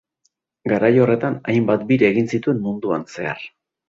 Garai 0.71 0.89
horretan, 1.03 1.35
hainbat 1.53 1.83
bira 1.91 2.09
egin 2.13 2.31
zituen 2.37 2.63
munduan 2.65 3.05
zehar. 3.17 3.45